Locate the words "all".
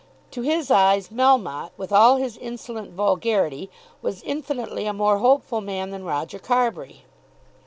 1.91-2.15